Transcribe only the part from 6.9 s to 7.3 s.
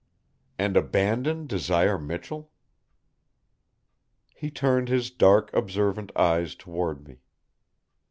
me.